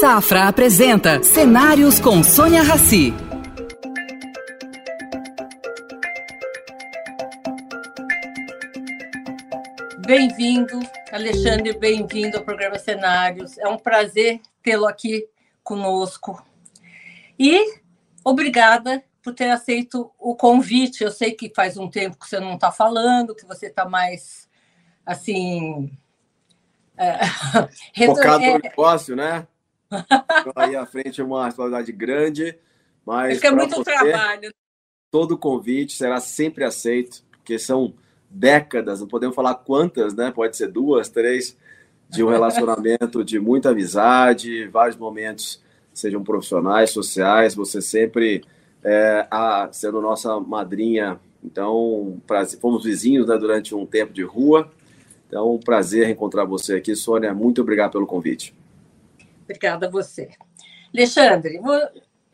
[0.00, 3.12] Safra apresenta Cenários com Sônia Rassi.
[10.06, 10.78] Bem-vindo,
[11.10, 13.58] Alexandre, bem-vindo ao programa Cenários.
[13.58, 15.28] É um prazer tê-lo aqui
[15.64, 16.46] conosco.
[17.36, 17.80] E
[18.22, 21.02] obrigada por ter aceito o convite.
[21.02, 24.48] Eu sei que faz um tempo que você não está falando, que você está mais
[25.04, 25.90] assim.
[26.96, 27.18] É,
[28.06, 29.44] Focado no negócio, né?
[30.54, 32.58] Aí à frente é uma responsabilidade grande,
[33.04, 33.42] mas.
[33.42, 34.52] é muito você, trabalho.
[35.10, 37.94] Todo convite será sempre aceito, porque são
[38.28, 40.30] décadas, não podemos falar quantas, né?
[40.30, 41.56] Pode ser duas, três,
[42.08, 45.62] de um relacionamento de muita amizade, vários momentos,
[45.92, 48.44] sejam profissionais, sociais, você sempre
[48.84, 51.18] é, a, sendo nossa madrinha.
[51.42, 54.70] Então, prazer, fomos vizinhos né, durante um tempo de rua.
[55.26, 57.32] Então, um prazer encontrar você aqui, Sônia.
[57.34, 58.54] Muito obrigado pelo convite.
[59.48, 60.28] Obrigada a você.
[60.92, 61.80] Alexandre, vou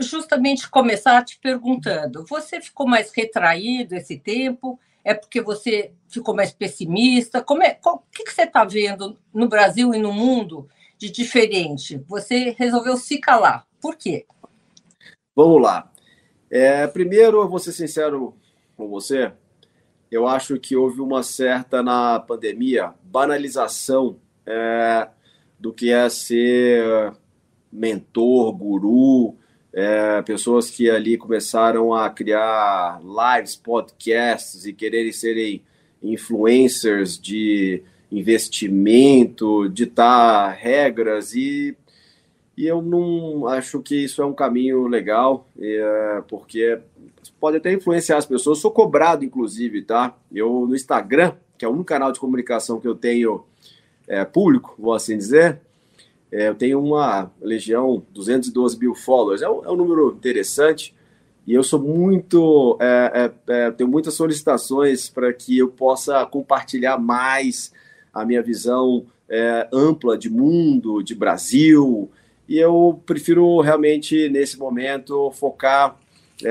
[0.00, 4.78] justamente começar te perguntando: você ficou mais retraído esse tempo?
[5.04, 7.40] É porque você ficou mais pessimista?
[7.40, 12.02] Como é, o que, que você está vendo no Brasil e no mundo de diferente?
[12.08, 13.66] Você resolveu se calar.
[13.80, 14.26] Por quê?
[15.36, 15.92] Vamos lá.
[16.50, 18.34] É, primeiro, eu vou ser sincero
[18.76, 19.32] com você,
[20.10, 25.08] eu acho que houve uma certa, na pandemia, banalização é,
[25.64, 27.14] do que é ser
[27.72, 29.34] mentor, guru,
[29.72, 35.62] é, pessoas que ali começaram a criar lives, podcasts e quererem serem
[36.02, 41.74] influencers de investimento, ditar regras e
[42.56, 46.78] e eu não acho que isso é um caminho legal, é, porque
[47.40, 48.58] pode até influenciar as pessoas.
[48.58, 50.14] Eu sou cobrado, inclusive, tá?
[50.30, 53.44] Eu no Instagram, que é único canal de comunicação que eu tenho
[54.06, 55.60] é, público, vou assim dizer,
[56.34, 59.40] é, eu tenho uma legião, 212 mil followers.
[59.40, 60.92] É um, é um número interessante.
[61.46, 62.76] E eu sou muito.
[62.80, 67.72] É, é, é, tenho muitas solicitações para que eu possa compartilhar mais
[68.12, 69.06] a minha visão
[69.72, 72.08] ampla de mundo, de Brasil,
[72.48, 75.96] e eu prefiro realmente, nesse momento, focar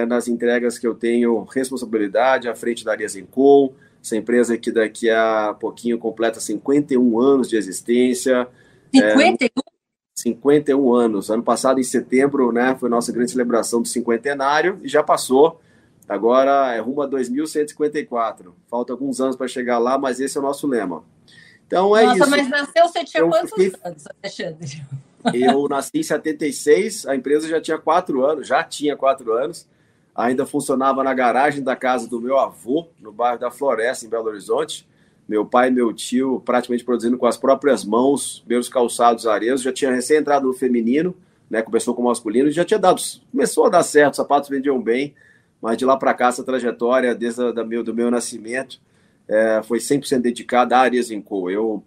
[0.05, 3.73] nas entregas que eu tenho responsabilidade à frente da Arias Co,
[4.03, 8.46] essa empresa que daqui a pouquinho completa 51 anos de existência.
[8.94, 9.47] 51?
[9.47, 9.74] É,
[10.14, 11.30] 51 anos.
[11.30, 15.62] Ano passado, em setembro, né, foi nossa grande celebração do cinquentenário e já passou.
[16.08, 18.53] Agora é rumo a 2154.
[18.69, 21.02] Falta alguns anos para chegar lá, mas esse é o nosso lema.
[21.66, 22.30] Então é Nossa, isso.
[22.30, 23.74] Nossa, mas nasceu você tinha eu quantos fiquei...
[23.85, 24.84] anos, Alexandre?
[25.34, 29.66] Eu nasci em 76, a empresa já tinha quatro anos, já tinha quatro anos,
[30.16, 34.28] ainda funcionava na garagem da casa do meu avô, no bairro da Floresta, em Belo
[34.28, 34.88] Horizonte.
[35.28, 39.72] Meu pai e meu tio praticamente produzindo com as próprias mãos, meus calçados areios, já
[39.72, 41.16] tinha recém entrado no feminino,
[41.50, 44.81] né, começou com o masculino, já tinha dado, começou a dar certo, os sapatos vendiam
[44.81, 45.16] bem,
[45.62, 48.81] mas de lá para cá essa trajetória, desde a, da meu, do meu nascimento,
[49.28, 51.50] é, foi 100% dedicada à Arias Co.
[51.50, 51.84] Eu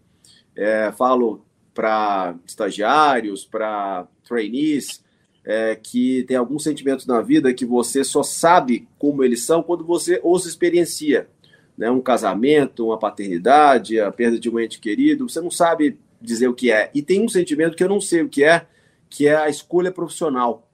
[0.54, 1.44] é, falo
[1.74, 5.04] para estagiários, para trainees,
[5.46, 9.84] é, que tem alguns sentimentos na vida que você só sabe como eles são quando
[9.84, 11.28] você os experiencia.
[11.78, 11.88] Né?
[11.88, 16.54] Um casamento, uma paternidade, a perda de um ente querido, você não sabe dizer o
[16.54, 16.90] que é.
[16.92, 18.66] E tem um sentimento que eu não sei o que é,
[19.08, 20.68] que é a escolha profissional.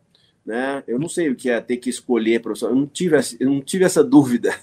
[0.44, 0.82] Né?
[0.86, 2.74] Eu não sei o que é ter que escolher profissional.
[2.74, 4.54] Eu não tive, eu não tive essa dúvida.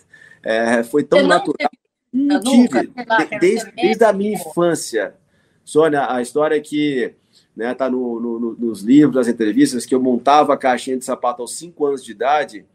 [0.42, 1.69] É, foi tão natural.
[2.12, 2.92] Não tive.
[3.40, 5.14] Desde, desde a minha infância.
[5.64, 7.14] Sônia, a história é que
[7.59, 11.42] né, tá no, no, nos livros, nas entrevistas, que eu montava a caixinha de sapato
[11.42, 12.66] aos 5 anos de idade,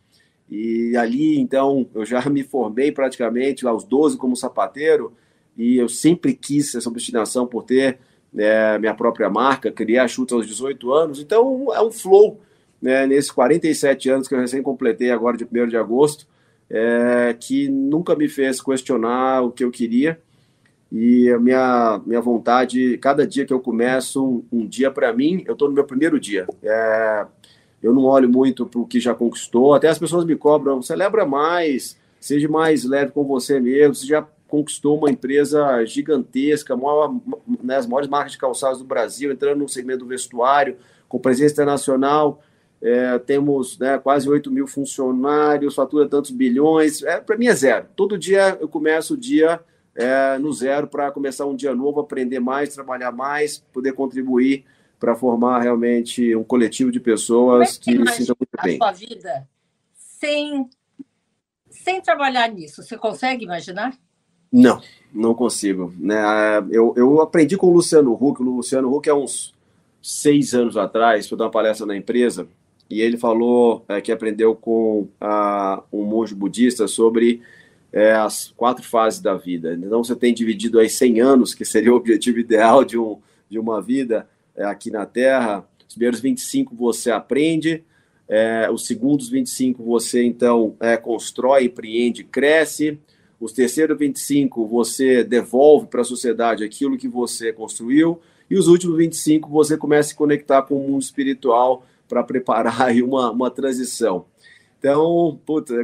[0.50, 5.14] e ali, então, eu já me formei praticamente, aos 12 como sapateiro,
[5.56, 7.98] e eu sempre quis essa obstinação por ter
[8.30, 12.38] né, minha própria marca, criar chutes aos 18 anos, então é um flow,
[12.82, 16.26] né, nesses 47 anos que eu recém completei agora de 1 de agosto,
[16.68, 20.20] é, que nunca me fez questionar o que eu queria,
[20.90, 25.42] e a minha, minha vontade, cada dia que eu começo um, um dia para mim,
[25.46, 26.46] eu estou no meu primeiro dia.
[26.62, 27.26] É,
[27.82, 31.26] eu não olho muito para o que já conquistou, até as pessoas me cobram, celebra
[31.26, 37.14] mais, seja mais leve com você mesmo, você já conquistou uma empresa gigantesca, maior,
[37.62, 40.76] né, as maiores marcas de calçados do Brasil, entrando no segmento do vestuário,
[41.08, 42.40] com presença internacional,
[42.80, 47.86] é, temos né, quase 8 mil funcionários, fatura tantos bilhões, é, para mim é zero.
[47.96, 49.60] Todo dia eu começo o dia
[49.94, 54.64] é, no zero para começar um dia novo, aprender mais, trabalhar mais, poder contribuir
[54.98, 58.76] para formar realmente um coletivo de pessoas que, que se sintam muito bem.
[58.76, 59.48] A sua vida
[59.96, 60.68] sem,
[61.68, 63.94] sem trabalhar nisso, você consegue imaginar?
[64.50, 64.80] Não,
[65.12, 65.92] não consigo.
[65.98, 66.16] Né?
[66.70, 68.40] Eu, eu aprendi com o Luciano Huck.
[68.40, 69.52] O Luciano Huck é uns
[70.00, 72.46] seis anos atrás, fui dar uma palestra na empresa
[72.88, 77.42] e ele falou é, que aprendeu com uh, um monge budista sobre
[77.94, 79.72] é, as quatro fases da vida.
[79.72, 83.56] Então, você tem dividido aí 100 anos, que seria o objetivo ideal de, um, de
[83.56, 85.64] uma vida é, aqui na Terra.
[85.88, 87.84] Os primeiros 25 você aprende,
[88.28, 92.98] é, os segundos 25 você, então, é, constrói, empreende, cresce.
[93.38, 98.20] Os terceiros 25 você devolve para a sociedade aquilo que você construiu.
[98.50, 102.82] E os últimos 25 você começa a se conectar com o mundo espiritual para preparar
[102.82, 104.26] aí uma, uma transição.
[104.84, 105.74] Então, puta,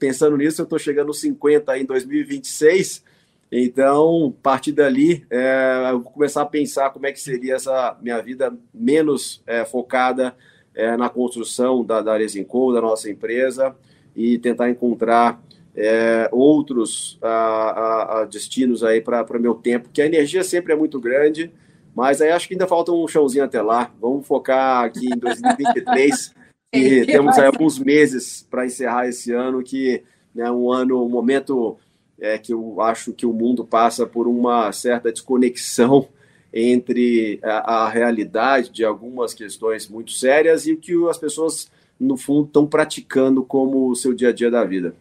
[0.00, 3.04] pensando nisso, eu estou chegando aos 50 em 2026.
[3.52, 7.96] Então, a partir dali, é, eu vou começar a pensar como é que seria essa
[8.02, 10.34] minha vida menos é, focada
[10.74, 13.76] é, na construção da, da da nossa empresa,
[14.16, 15.40] e tentar encontrar
[15.76, 20.72] é, outros a, a, a destinos aí para o meu tempo, que a energia sempre
[20.72, 21.52] é muito grande,
[21.94, 23.92] mas aí acho que ainda falta um chãozinho até lá.
[24.00, 26.34] Vamos focar aqui em 2023
[26.72, 30.02] e temos aí alguns meses para encerrar esse ano, que é
[30.34, 31.78] né, um ano, um momento
[32.20, 36.08] é, que eu acho que o mundo passa por uma certa desconexão
[36.52, 42.16] entre a, a, realidade de algumas questões muito sérias e o que as pessoas, no
[42.16, 44.94] fundo, estão praticando como o seu dia a dia da vida.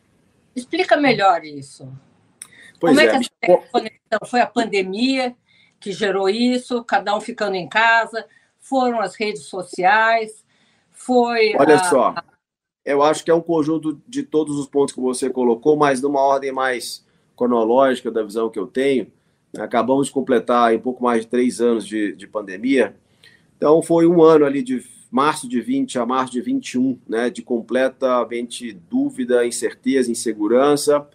[0.56, 1.88] Explica melhor isso.
[2.80, 4.20] Pois como é, é que essa conexão?
[4.26, 5.36] Foi a pandemia
[5.80, 8.26] que gerou isso, cada um ficando em casa,
[8.60, 10.44] foram as redes sociais,
[10.98, 11.56] foi.
[11.56, 11.84] Olha a...
[11.86, 12.16] só,
[12.84, 16.20] eu acho que é um conjunto de todos os pontos que você colocou, mas numa
[16.20, 17.06] ordem mais
[17.36, 19.08] cronológica da visão que eu tenho.
[19.58, 22.96] Acabamos de completar um pouco mais de três anos de, de pandemia.
[23.56, 27.42] Então, foi um ano ali de março de 20 a março de 21, né, de
[27.42, 31.08] completamente dúvida, incerteza, insegurança.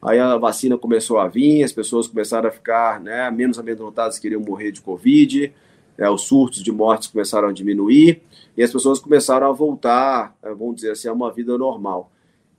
[0.00, 4.40] Aí a vacina começou a vir, as pessoas começaram a ficar né, menos amedrontadas, queriam
[4.40, 5.52] morrer de Covid,
[5.98, 8.22] é, os surtos de mortes começaram a diminuir
[8.56, 12.10] e as pessoas começaram a voltar, é, vamos dizer assim, a uma vida normal.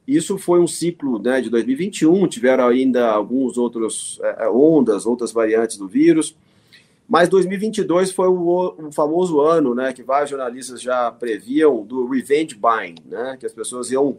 [0.05, 5.31] Isso foi um ciclo né, de 2021, tiveram ainda alguns outros é, é, ondas, outras
[5.31, 6.35] variantes do vírus,
[7.07, 12.55] mas 2022 foi o, o, famoso ano, né, que vários jornalistas já previam do revenge
[12.55, 14.17] buying, né, que as pessoas iam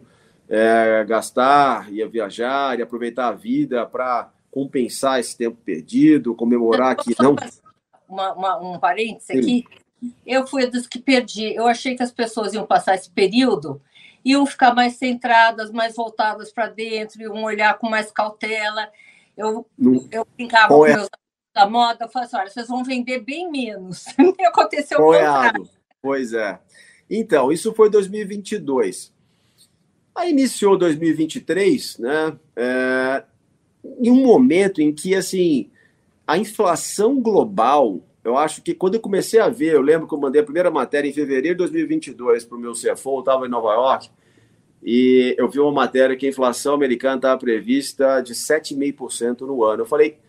[0.49, 7.15] é, gastar, ia viajar, e aproveitar a vida para compensar esse tempo perdido, comemorar que
[7.21, 7.35] não
[8.11, 9.65] uma, uma, um parênteses aqui.
[10.25, 11.53] Eu fui dos que perdi.
[11.53, 13.81] Eu achei que as pessoas iam passar esse período,
[14.25, 18.89] iam ficar mais centradas, mais voltadas para dentro, iam olhar com mais cautela.
[19.37, 19.65] Eu,
[20.11, 21.07] eu brincava com meus
[21.53, 24.05] da moda, eu falei assim: olha, vocês vão vender bem menos.
[24.39, 25.69] E aconteceu o contrário.
[26.01, 26.59] Pois é.
[27.09, 29.13] Então, isso foi 2022.
[30.15, 32.37] Aí iniciou 2023, né?
[32.55, 33.23] É,
[33.99, 35.69] em um momento em que, assim,
[36.31, 40.17] a inflação global, eu acho que quando eu comecei a ver, eu lembro que eu
[40.17, 43.49] mandei a primeira matéria em fevereiro de 2022 para o meu CFO, eu estava em
[43.49, 44.09] Nova York,
[44.81, 49.81] e eu vi uma matéria que a inflação americana estava prevista de 7,5% no ano.
[49.81, 50.19] Eu falei,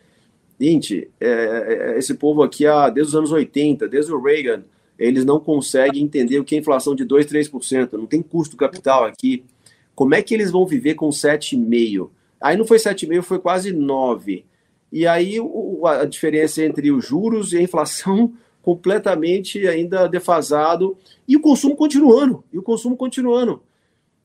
[0.60, 4.64] gente, é, é, esse povo aqui, ah, desde os anos 80, desde o Reagan,
[4.98, 9.05] eles não conseguem entender o que é inflação de 2, 3%, não tem custo capital
[9.05, 9.44] aqui.
[9.94, 12.10] Como é que eles vão viver com 7,5%?
[12.40, 14.43] Aí não foi 7,5%, foi quase 9%.
[14.92, 20.96] E aí o, a diferença entre os juros e a inflação completamente ainda defasado
[21.26, 23.62] e o consumo continuando, e o consumo continuando.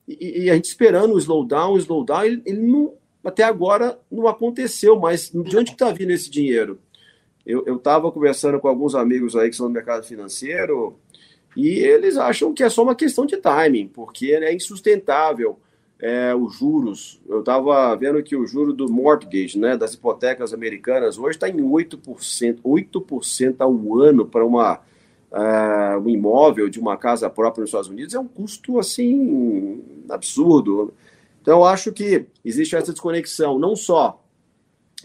[0.06, 2.92] E, e a gente esperando o slowdown, o slowdown, ele, ele não,
[3.24, 6.78] até agora não aconteceu, mas de onde está vindo esse dinheiro?
[7.44, 10.98] Eu estava conversando com alguns amigos aí que são do mercado financeiro
[11.56, 15.58] e eles acham que é só uma questão de timing, porque é insustentável
[16.00, 17.20] é, os juros.
[17.28, 21.56] Eu estava vendo que o juro do mortgage, né, das hipotecas americanas, hoje está em
[21.56, 24.80] 8%, 8% ao ano para uma
[25.32, 30.94] uh, um imóvel de uma casa própria nos Estados Unidos é um custo assim absurdo.
[31.40, 34.22] Então, eu acho que existe essa desconexão, não só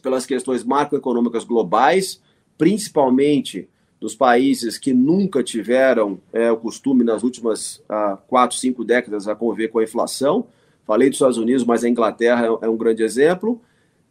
[0.02, 2.22] pelas questões macroeconômicas globais,
[2.58, 3.70] principalmente
[4.00, 9.36] dos países que nunca tiveram é, o costume nas últimas uh, quatro, cinco décadas a
[9.36, 10.48] conviver com a inflação,
[10.86, 13.62] Falei dos Estados Unidos, mas a Inglaterra é um grande exemplo.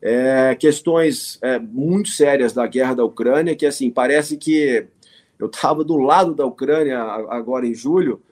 [0.01, 4.87] É, questões é, muito sérias da guerra da Ucrânia, que assim, parece que
[5.39, 8.23] eu estava do lado da Ucrânia agora em julho,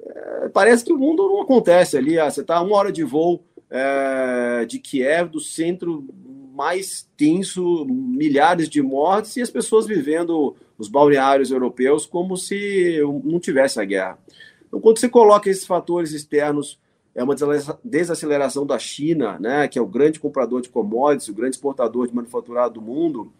[0.00, 2.18] é, parece que o mundo não acontece ali.
[2.18, 6.06] Ah, você está uma hora de voo é, de Kiev, do centro
[6.54, 13.40] mais tenso, milhares de mortes e as pessoas vivendo os balneários europeus como se não
[13.40, 14.18] tivesse a guerra.
[14.66, 16.78] Então, quando você coloca esses fatores externos
[17.14, 17.36] é uma
[17.84, 22.14] desaceleração da China, né, que é o grande comprador de commodities, o grande exportador de
[22.14, 23.32] manufaturado do mundo.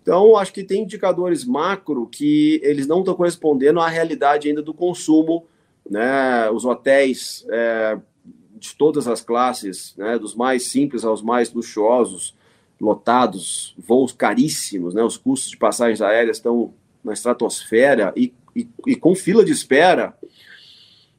[0.00, 4.72] Então, acho que tem indicadores macro que eles não estão correspondendo à realidade ainda do
[4.72, 5.44] consumo,
[5.88, 6.50] né?
[6.50, 7.98] Os hotéis é,
[8.58, 10.18] de todas as classes, né?
[10.18, 12.34] Dos mais simples aos mais luxuosos,
[12.80, 15.02] lotados, voos caríssimos, né?
[15.02, 16.72] Os custos de passagens aéreas estão
[17.04, 20.16] na estratosfera e, e, e com fila de espera.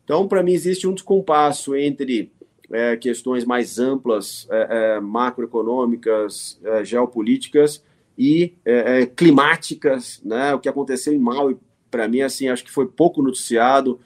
[0.10, 2.32] Então, para mim, existe um descompasso entre
[2.72, 7.84] é, questões mais amplas, é, é, macroeconômicas, é, geopolíticas
[8.18, 10.56] e é, é, climáticas, né?
[10.56, 11.58] O que aconteceu em Maui,
[11.92, 14.00] para mim, assim, acho que foi pouco noticiado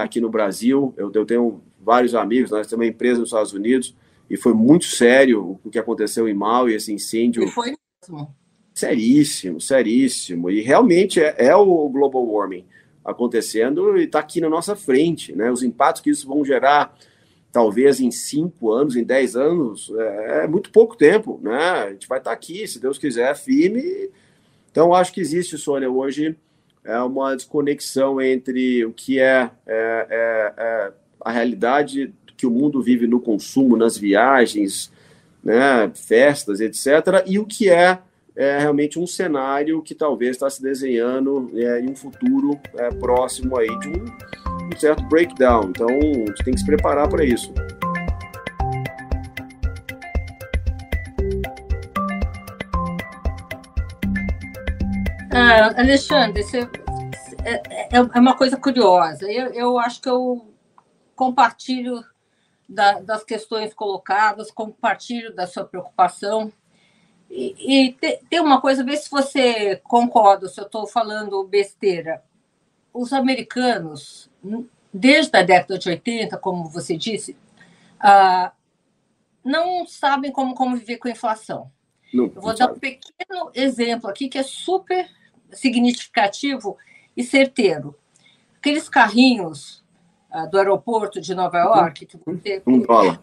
[0.00, 0.94] aqui no Brasil.
[0.96, 3.92] Eu, eu, tenho vários amigos, nós temos uma empresa nos Estados Unidos
[4.30, 7.42] e foi muito sério o que aconteceu em Maui, esse incêndio.
[7.42, 7.74] E foi
[8.08, 8.32] mesmo.
[8.72, 10.48] Seríssimo, seríssimo.
[10.48, 12.64] E realmente é, o global warming
[13.04, 15.50] acontecendo e está aqui na nossa frente, né?
[15.50, 16.94] Os impactos que isso vão gerar
[17.52, 21.58] talvez em cinco anos, em dez anos, é, é muito pouco tempo, né?
[21.58, 24.10] A gente vai estar aqui, se Deus quiser, firme.
[24.70, 26.36] Então, acho que existe, Sônia, hoje
[26.84, 32.80] é uma desconexão entre o que é, é, é, é a realidade que o mundo
[32.80, 34.90] vive no consumo, nas viagens,
[35.42, 37.98] né, festas, etc., e o que é,
[38.42, 43.58] é realmente um cenário que talvez está se desenhando é, em um futuro é, próximo
[43.58, 44.04] aí de um
[44.72, 45.70] um certo breakdown.
[45.70, 47.52] Então, a gente tem que se preparar para isso.
[55.32, 56.68] Ah, Alexandre, você,
[57.44, 59.30] é, é, é, uma coisa curiosa.
[59.30, 60.46] Eu, eu acho que eu
[61.16, 62.02] compartilho
[62.68, 66.52] da, das questões colocadas, compartilho da sua preocupação.
[67.30, 67.92] E, e
[68.28, 72.22] tem uma coisa, vê se você concorda, se eu estou falando besteira.
[72.92, 74.28] Os americanos
[74.92, 77.36] desde a década de 80, como você disse,
[78.02, 78.50] uh,
[79.44, 81.70] não sabem como conviver com a inflação.
[82.12, 85.08] Não, Eu vou dar um pequeno exemplo aqui que é super
[85.52, 86.76] significativo
[87.16, 87.96] e certeiro.
[88.58, 89.84] Aqueles carrinhos
[90.32, 92.06] uh, do aeroporto de Nova York.
[92.06, 93.22] Que você, um dólar.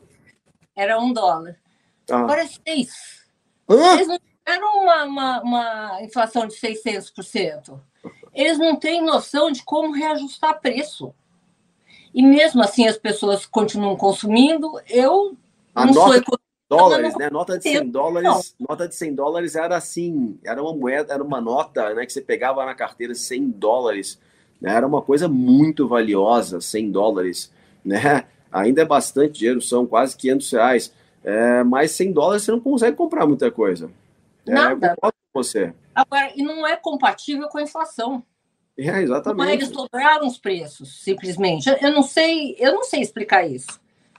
[0.76, 1.58] Era um dólar.
[2.10, 2.20] Ah.
[2.20, 3.27] Agora é seis.
[3.68, 3.96] Ah?
[3.96, 7.80] Eles não tiveram uma, uma, uma inflação de 600%.
[8.34, 11.14] Eles não têm noção de como reajustar preço.
[12.14, 14.80] E mesmo assim as pessoas continuam consumindo.
[14.90, 15.36] Eu
[15.76, 17.30] a não nota sou dólares, né?
[17.30, 18.68] Nota de 100 dólares, não.
[18.68, 22.22] nota de 100 dólares era assim, era uma moeda, era uma nota, né, que você
[22.22, 24.20] pegava na carteira 100 dólares,
[24.60, 24.74] né?
[24.74, 27.52] Era uma coisa muito valiosa, 100 dólares,
[27.84, 28.26] né?
[28.52, 30.94] Ainda é bastante dinheiro, são quase 500 reais.
[31.28, 33.92] É, mas 100 dólares você não consegue comprar muita coisa.
[34.48, 34.96] É, Nada.
[35.04, 35.74] É, você.
[35.94, 38.24] Agora, e não é compatível com a inflação.
[38.78, 39.52] É, exatamente.
[39.52, 41.68] Eles dobraram os preços, simplesmente.
[41.82, 43.68] Eu não sei, eu não sei explicar isso.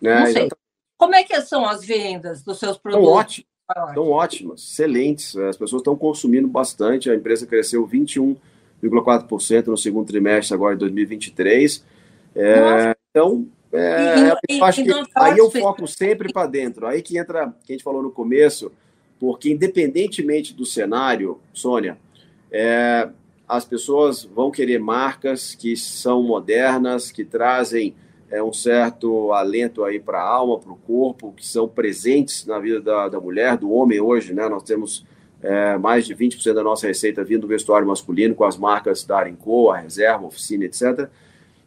[0.02, 0.32] É, não sei.
[0.32, 0.54] Exatamente.
[0.98, 3.08] Como é que são as vendas dos seus produtos?
[3.08, 5.36] Estão ótimas, estão ótimas, excelentes.
[5.36, 7.08] As pessoas estão consumindo bastante.
[7.08, 11.82] A empresa cresceu 21,4% no segundo trimestre agora de 2023.
[12.36, 16.86] É, então, é, e, eu acho que aí eu foco sempre para dentro.
[16.86, 18.72] Aí que entra, que a gente falou no começo,
[19.20, 21.98] porque independentemente do cenário, Sônia,
[22.50, 23.08] é,
[23.46, 27.94] as pessoas vão querer marcas que são modernas, que trazem
[28.30, 32.58] é, um certo alento aí para a alma, para o corpo, que são presentes na
[32.58, 34.48] vida da, da mulher, do homem hoje, né?
[34.48, 35.04] Nós temos
[35.42, 39.18] é, mais de 20% da nossa receita vindo do vestuário masculino, com as marcas da
[39.18, 41.08] Arenco, a Reserva, a Oficina, etc.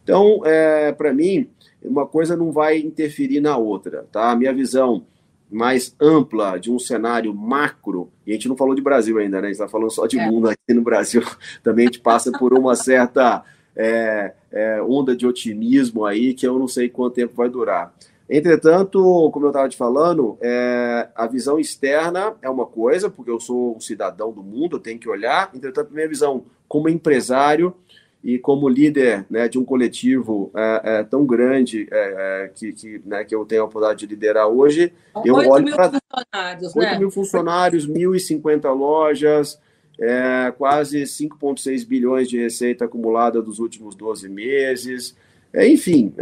[0.04, 1.48] Então, é, para mim,
[1.84, 4.30] uma coisa não vai interferir na outra, tá?
[4.30, 5.04] A minha visão
[5.50, 9.48] mais ampla de um cenário macro, e a gente não falou de Brasil ainda, né?
[9.48, 10.26] A gente está falando só de é.
[10.26, 11.22] mundo aqui no Brasil,
[11.62, 13.44] também a gente passa por uma certa
[13.76, 17.92] é, é, onda de otimismo aí, que eu não sei quanto tempo vai durar.
[18.30, 23.38] Entretanto, como eu estava te falando, é, a visão externa é uma coisa, porque eu
[23.38, 25.50] sou um cidadão do mundo, eu tenho que olhar.
[25.54, 27.74] Entretanto, minha visão como empresário
[28.22, 33.02] e como líder né, de um coletivo é, é, tão grande é, é que, que,
[33.04, 34.92] né, que eu tenho a oportunidade de liderar hoje,
[35.24, 36.00] eu 8 olho para
[36.62, 36.98] 8 né?
[36.98, 39.58] mil funcionários, 1.050 lojas,
[39.98, 45.16] é, quase 5,6 bilhões de receita acumulada dos últimos 12 meses,
[45.52, 46.14] é, enfim,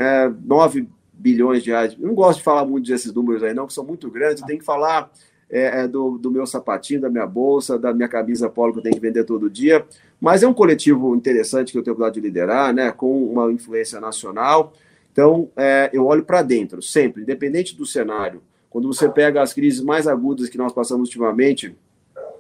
[0.44, 1.94] 9 bilhões de reais.
[2.00, 4.58] Eu não gosto de falar muito desses números aí, não, que são muito grandes, tem
[4.58, 5.12] que falar
[5.50, 8.82] é, é, do, do, meu sapatinho, da minha bolsa, da minha camisa polo que eu
[8.82, 9.84] tenho que vender todo dia.
[10.20, 14.00] Mas é um coletivo interessante que eu tenho a de liderar, né, com uma influência
[14.00, 14.72] nacional.
[15.12, 18.40] Então, é, eu olho para dentro, sempre, independente do cenário.
[18.68, 21.74] Quando você pega as crises mais agudas que nós passamos ultimamente,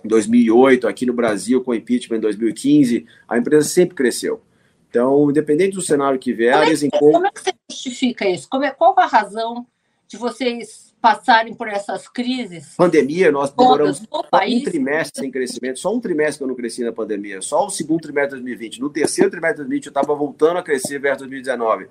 [0.04, 4.40] em 2008, aqui no Brasil, com o impeachment em 2015, a empresa sempre cresceu.
[4.88, 8.48] Então, independente do cenário que vier, como é que, como é que você justifica isso?
[8.48, 9.66] Como é, qual a razão
[10.06, 12.74] de vocês passarem por essas crises.
[12.76, 16.92] Pandemia, nós demoramos um trimestre sem crescimento, só um trimestre que eu não cresci na
[16.92, 18.80] pandemia, só o segundo trimestre de 2020.
[18.80, 21.88] No terceiro trimestre de 2020 eu estava voltando a crescer versus 2019.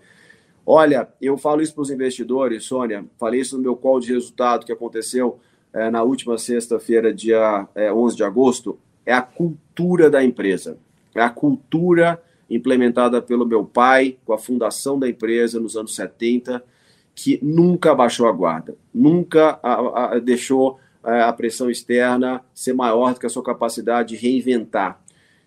[0.65, 4.65] Olha, eu falo isso para os investidores, Sônia, falei isso no meu call de resultado
[4.65, 5.39] que aconteceu
[5.73, 10.77] é, na última sexta-feira, dia é, 11 de agosto, é a cultura da empresa.
[11.15, 16.63] É a cultura implementada pelo meu pai, com a fundação da empresa nos anos 70,
[17.21, 23.13] que nunca baixou a guarda, nunca a, a, deixou a, a pressão externa ser maior
[23.13, 25.01] do que a sua capacidade de reinventar.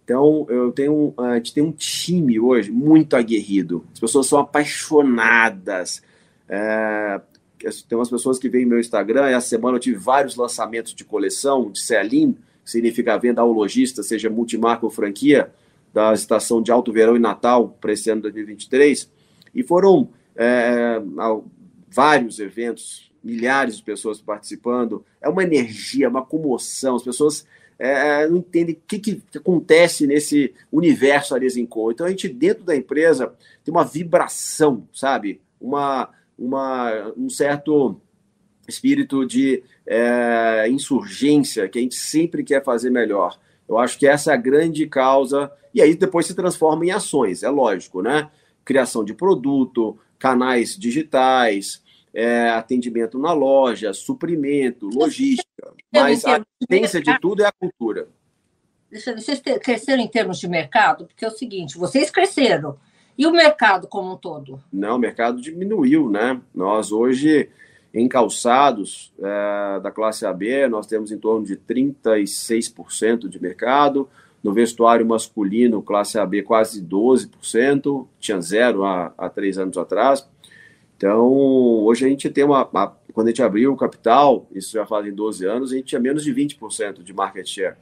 [0.05, 3.87] Então, eu tenho, a gente tem um time hoje muito aguerrido.
[3.95, 6.03] As pessoas são apaixonadas.
[6.47, 7.19] É,
[7.89, 11.71] tem umas pessoas que veem meu Instagram, essa semana eu tive vários lançamentos de coleção
[11.71, 15.51] de Celim, que significa venda ao lojista, seja multimarca ou franquia,
[15.95, 19.11] da estação de Alto Verão e Natal para esse ano 2023.
[19.55, 21.01] E foram é,
[21.93, 27.47] vários eventos, milhares de pessoas participando, é uma energia, uma comoção, as pessoas
[27.79, 31.91] é, não entendem o que, que, acontece nesse universo Arezinco.
[31.91, 33.35] Então a gente, dentro da empresa,
[33.65, 35.41] tem uma vibração, sabe?
[35.61, 36.09] Uma,
[36.39, 38.01] uma, um certo
[38.69, 43.39] espírito de é, insurgência que a gente sempre quer fazer melhor.
[43.69, 47.43] Eu acho que essa é a grande causa, e aí depois se transforma em ações,
[47.43, 48.31] é lógico, né?
[48.65, 51.82] Criação de produto, canais digitais,
[52.15, 55.73] é, atendimento na loja, suprimento, logística.
[55.93, 58.09] Mas a essência de tudo é a cultura.
[58.91, 61.07] Vocês cresceram em termos de mercado?
[61.07, 62.77] Porque é o seguinte, vocês cresceram.
[63.17, 64.61] E o mercado como um todo?
[64.73, 66.41] Não, o mercado diminuiu, né?
[66.55, 67.49] Nós hoje,
[67.93, 74.09] em calçados é, da classe AB, nós temos em torno de 36% de mercado.
[74.43, 80.29] No vestuário masculino, classe AB, quase 12%, tinha zero há, há três anos atrás.
[81.03, 81.29] Então,
[81.83, 82.65] hoje a gente tem uma,
[83.13, 86.01] Quando a gente abriu o capital, isso já faz em 12 anos, a gente tinha
[86.01, 87.75] menos de 20% de market share.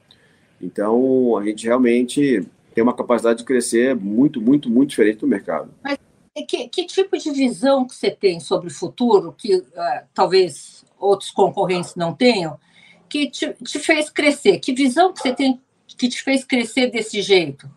[0.59, 5.71] Então, a gente realmente tem uma capacidade de crescer muito, muito, muito diferente do mercado.
[5.83, 5.99] Mas
[6.47, 9.65] que, que tipo de visão que você tem sobre o futuro, que uh,
[10.15, 12.57] talvez outros concorrentes não tenham,
[13.07, 14.57] que te, te fez crescer?
[14.57, 17.69] Que visão que você tem que te fez crescer desse jeito?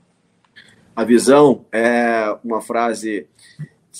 [0.96, 3.26] A visão é uma frase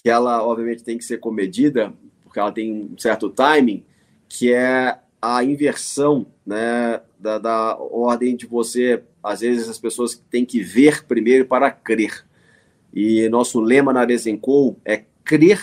[0.03, 3.85] que ela, obviamente, tem que ser comedida, porque ela tem um certo timing,
[4.29, 9.03] que é a inversão né, da, da ordem de você.
[9.23, 12.25] Às vezes, as pessoas têm que ver primeiro para crer.
[12.93, 15.61] E nosso lema na Arezenco é crer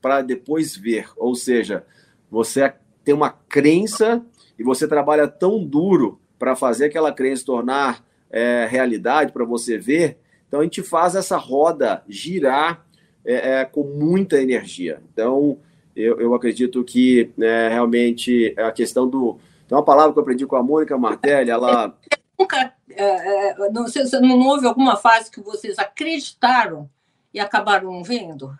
[0.00, 1.08] para depois ver.
[1.16, 1.84] Ou seja,
[2.30, 2.72] você
[3.04, 4.24] tem uma crença
[4.58, 10.18] e você trabalha tão duro para fazer aquela crença tornar é, realidade, para você ver.
[10.46, 12.86] Então a gente faz essa roda girar
[13.24, 15.02] é, é, com muita energia.
[15.12, 15.58] Então
[15.94, 19.38] eu, eu acredito que né, realmente a questão do.
[19.68, 21.96] Tem uma palavra que eu aprendi com a Mônica Martelli, ela.
[22.38, 22.72] Nunca.
[22.90, 26.90] É, é, não, sei, não houve alguma fase que vocês acreditaram
[27.32, 28.52] e acabaram vendo?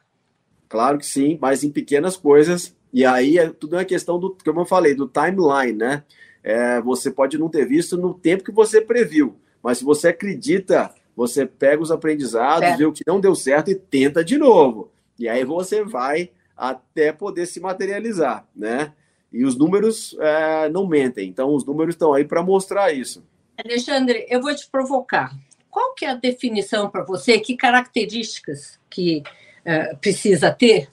[0.68, 2.77] Claro que sim, mas em pequenas coisas.
[2.92, 6.05] E aí é tudo é questão do, como eu falei, do timeline, né?
[6.42, 9.37] é, você pode não ter visto no tempo que você previu.
[9.62, 12.77] Mas se você acredita, você pega os aprendizados, é.
[12.79, 14.91] vê o que não deu certo e tenta de novo.
[15.19, 18.95] E aí você vai até poder se materializar, né?
[19.31, 21.29] E os números é, não mentem.
[21.29, 23.23] Então, os números estão aí para mostrar isso.
[23.63, 25.37] Alexandre, eu vou te provocar.
[25.69, 27.39] Qual que é a definição para você?
[27.39, 29.23] Que características que
[29.63, 30.89] é, precisa ter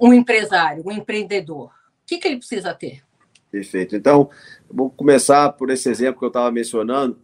[0.00, 1.66] um empresário, um empreendedor?
[1.66, 1.70] O
[2.06, 3.04] que, que ele precisa ter?
[3.52, 3.94] Perfeito.
[3.94, 4.30] Então,
[4.68, 7.16] vou começar por esse exemplo que eu estava mencionando.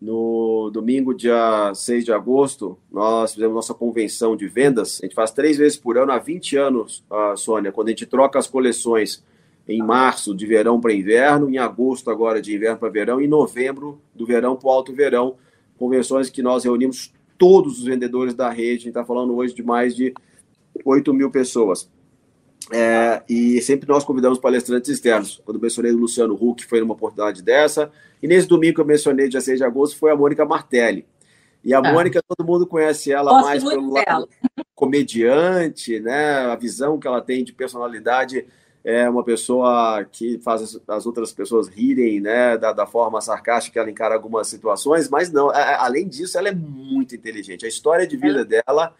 [0.00, 5.00] No domingo, dia 6 de agosto, nós fizemos nossa convenção de vendas.
[5.02, 7.02] A gente faz três vezes por ano há 20 anos,
[7.36, 9.24] Sônia, quando a gente troca as coleções
[9.66, 13.28] em março de verão para inverno, em agosto agora de inverno para verão, e em
[13.28, 15.36] novembro do verão para o alto verão.
[15.78, 18.70] Convenções que nós reunimos todos os vendedores da rede.
[18.70, 20.14] A gente está falando hoje de mais de
[20.84, 21.90] 8 mil pessoas.
[22.72, 25.40] É, e sempre nós convidamos palestrantes externos.
[25.44, 27.90] Quando mencionei o Luciano Huck, foi numa oportunidade dessa.
[28.22, 31.06] E nesse domingo que eu mencionei, dia 6 de agosto, foi a Mônica Martelli.
[31.64, 31.92] E a ah.
[31.92, 34.28] Mônica, todo mundo conhece ela Gosto mais pelo lado
[34.74, 36.46] comediante, né?
[36.46, 38.46] A visão que ela tem de personalidade
[38.84, 42.56] é uma pessoa que faz as, as outras pessoas rirem, né?
[42.58, 46.48] Da, da, forma sarcástica que ela encara algumas situações, mas não, a, além disso, ela
[46.48, 47.64] é muito inteligente.
[47.64, 48.44] A história de vida é.
[48.44, 48.94] dela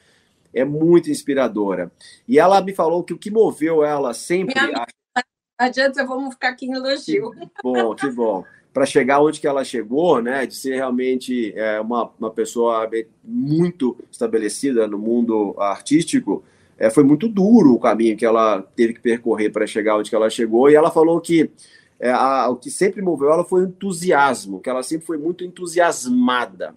[0.57, 1.93] é muito inspiradora.
[2.27, 4.55] E ela me falou que o que moveu ela sempre.
[4.59, 5.23] Minha a...
[5.59, 7.31] Adianta, vamos ficar aqui em elogio.
[7.31, 8.45] Que bom, que bom.
[8.73, 12.89] Para chegar onde que ela chegou, né, de ser realmente é, uma, uma pessoa
[13.25, 16.43] muito estabelecida no mundo artístico,
[16.79, 20.29] é, foi muito duro o caminho que ela teve que percorrer para chegar onde ela
[20.29, 21.51] chegou, e ela falou que
[21.99, 25.43] é, a, o que sempre moveu ela foi o entusiasmo, que ela sempre foi muito
[25.43, 26.75] entusiasmada.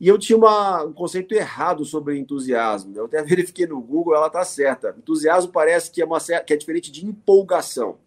[0.00, 2.92] E eu tinha uma, um conceito errado sobre entusiasmo.
[2.96, 4.94] Eu até verifiquei no Google, ela está certa.
[4.98, 7.98] Entusiasmo parece que é, uma, que é diferente de empolgação.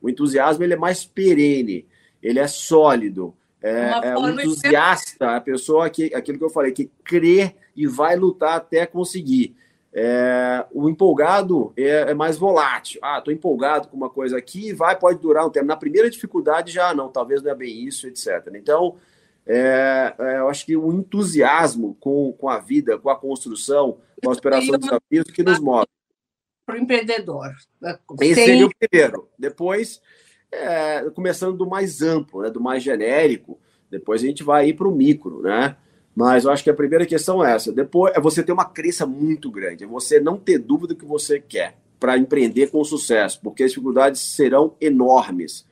[0.00, 1.86] O entusiasmo ele é mais perene,
[2.22, 3.34] ele é sólido.
[3.62, 8.16] É, é um entusiasta, a pessoa que aquilo que eu falei, que crê e vai
[8.16, 9.54] lutar até conseguir.
[9.94, 12.98] É, o empolgado é, é, mais volátil.
[13.02, 15.66] Ah, estou empolgado com uma coisa aqui, vai, pode durar um tempo.
[15.66, 18.50] Na primeira dificuldade já não, talvez não é bem isso, etc.
[18.54, 18.96] Então,
[19.46, 24.30] é, é, eu acho que o entusiasmo com, com a vida, com a construção, com
[24.30, 25.86] a superação dos desafios que nos move.
[26.64, 27.52] Para o empreendedor.
[28.20, 29.28] Esse seria o primeiro.
[29.36, 30.00] Depois,
[30.50, 33.58] é, começando do mais amplo, né, do mais genérico,
[33.90, 35.76] depois a gente vai para o micro, né?
[36.14, 37.72] Mas eu acho que a primeira questão é essa.
[37.72, 41.04] Depois é você ter uma crença muito grande, é você não ter dúvida do que
[41.04, 45.66] você quer para empreender com sucesso, porque as dificuldades serão enormes.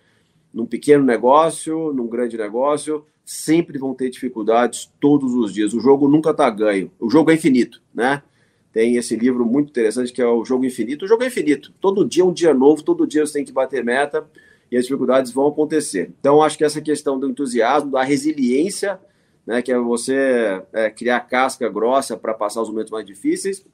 [0.53, 5.73] Num pequeno negócio, num grande negócio, sempre vão ter dificuldades todos os dias.
[5.73, 6.91] O jogo nunca está ganho.
[6.99, 8.25] O jogo é infinito, né?
[8.73, 11.05] Tem esse livro muito interessante que é o Jogo Infinito.
[11.05, 11.73] O jogo é infinito.
[11.81, 14.29] Todo dia é um dia novo, todo dia você tem que bater meta
[14.71, 16.13] e as dificuldades vão acontecer.
[16.19, 18.99] Então, acho que essa questão do entusiasmo, da resiliência
[19.47, 23.65] né, que é você é, criar casca grossa para passar os momentos mais difíceis.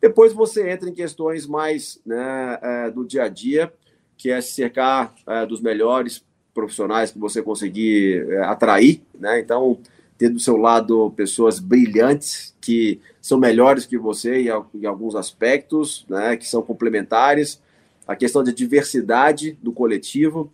[0.00, 3.72] Depois você entra em questões mais né, é, do dia a dia,
[4.16, 9.40] que é se cercar é, dos melhores profissionais que você conseguir é, atrair, né?
[9.40, 9.78] Então,
[10.18, 14.42] ter do seu lado pessoas brilhantes que são melhores que você
[14.74, 16.36] em, alguns aspectos, né?
[16.36, 17.60] Que são complementares.
[18.06, 20.52] A questão de diversidade do coletivo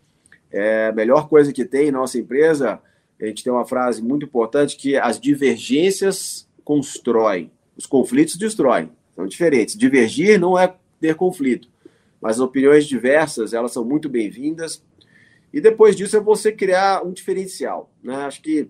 [0.51, 2.81] é a melhor coisa que tem em nossa empresa
[3.21, 8.91] a gente tem uma frase muito importante que as divergências constroem, os conflitos destroem.
[9.15, 9.77] São diferentes.
[9.77, 11.69] Divergir não é ter conflito,
[12.21, 14.83] mas opiniões diversas, elas são muito bem-vindas.
[15.57, 17.90] E depois disso é você criar um diferencial.
[18.03, 18.14] Né?
[18.14, 18.69] Acho que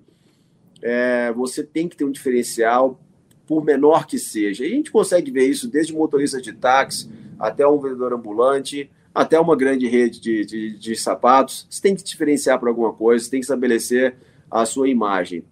[0.81, 3.01] é, você tem que ter um diferencial,
[3.45, 4.65] por menor que seja.
[4.65, 9.39] E a gente consegue ver isso desde motorista de táxi até um vendedor ambulante, até
[9.41, 11.67] uma grande rede de, de, de sapatos.
[11.69, 14.15] Você tem que diferenciar para alguma coisa, você tem que estabelecer
[14.49, 15.45] a sua imagem.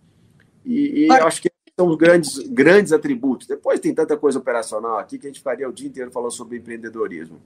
[0.65, 3.49] E, e acho que são os grandes, grandes atributos.
[3.49, 6.59] Depois tem tanta coisa operacional aqui que a gente faria o dia inteiro falando sobre
[6.59, 7.41] empreendedorismo.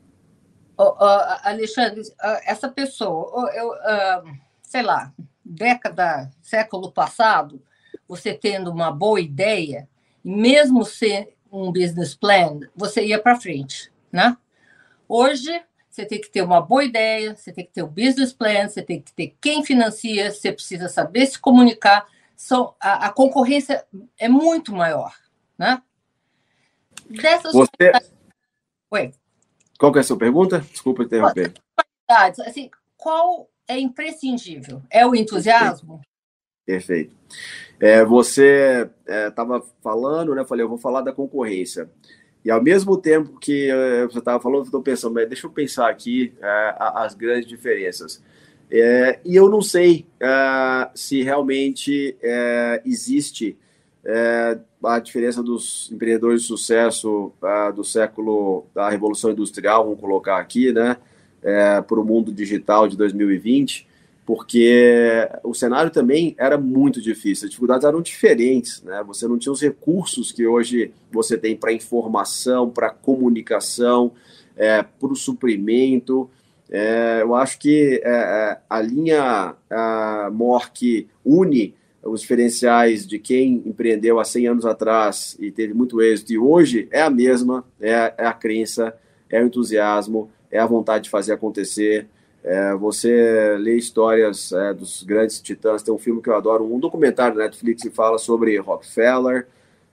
[0.80, 2.02] Oh, oh, Alexandre,
[2.44, 3.74] essa pessoa, eu,
[4.62, 5.12] sei lá,
[5.44, 7.60] década, século passado,
[8.06, 9.88] você tendo uma boa ideia,
[10.24, 14.36] mesmo sem um business plan, você ia para frente, né?
[15.08, 15.50] Hoje,
[15.90, 18.80] você tem que ter uma boa ideia, você tem que ter um business plan, você
[18.80, 22.06] tem que ter quem financia, você precisa saber se comunicar.
[22.36, 23.84] São, a, a concorrência
[24.16, 25.12] é muito maior,
[25.58, 25.82] né?
[27.10, 27.90] Dessas você...
[28.92, 29.12] Oi.
[29.78, 30.58] Qual que é a sua pergunta?
[30.58, 31.54] Desculpa interromper.
[32.08, 34.82] Assim, qual é imprescindível?
[34.90, 36.00] É o entusiasmo?
[36.66, 37.14] Perfeito.
[37.80, 40.44] É, você estava é, falando, né?
[40.44, 41.88] Falei, eu vou falar da concorrência.
[42.44, 45.50] E ao mesmo tempo que uh, você estava falando, eu estou pensando, mas deixa eu
[45.50, 48.22] pensar aqui uh, as grandes diferenças.
[48.70, 50.06] É, e eu não sei
[50.94, 52.18] se realmente
[52.84, 53.56] existe
[54.84, 57.32] a diferença dos empreendedores de sucesso
[57.74, 60.96] do século da Revolução Industrial, vamos colocar aqui, né,
[61.86, 63.88] para o mundo digital de 2020
[64.28, 69.02] porque o cenário também era muito difícil, as dificuldades eram diferentes, né?
[69.06, 74.12] Você não tinha os recursos que hoje você tem para informação, para comunicação,
[74.54, 76.28] é, para o suprimento.
[76.70, 83.18] É, eu acho que é, é a linha a MOR que une os diferenciais de
[83.18, 87.64] quem empreendeu há 100 anos atrás e teve muito êxito e hoje é a mesma,
[87.80, 88.94] é, é a crença,
[89.28, 92.06] é o entusiasmo, é a vontade de fazer acontecer,
[92.42, 95.82] é, você lê histórias é, dos grandes titãs.
[95.82, 99.46] Tem um filme que eu adoro, um documentário da Netflix que fala sobre Rockefeller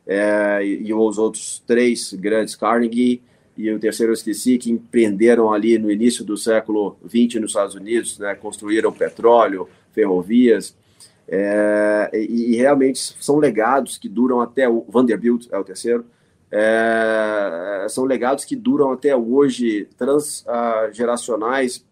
[0.08, 3.22] é, e, e, os outros três grandes, Carnegie
[3.58, 7.74] e o terceiro eu esqueci, que empreenderam ali no início do século XX nos Estados
[7.74, 10.76] Unidos, né, construíram petróleo, ferrovias.
[11.28, 16.06] É, e, e, realmente são legados que duram até o Vanderbilt é o terceiro
[16.52, 21.84] é, são legados que duram até hoje transgeracionais